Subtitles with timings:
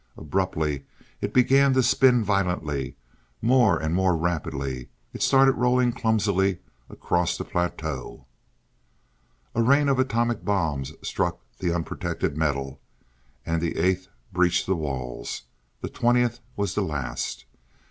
[0.17, 0.87] Abruptly
[1.21, 2.95] it began to spin violently,
[3.39, 4.89] more and more rapidly.
[5.13, 6.57] It started rolling clumsily
[6.89, 8.25] across the plateau
[9.53, 12.81] A rain of atomic bombs struck the unprotected metal,
[13.45, 15.43] and the eighth breached the walls.
[15.81, 17.45] The twentieth was the last.